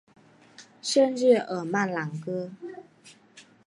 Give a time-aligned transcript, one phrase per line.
[0.81, 2.49] 圣日尔曼朗戈。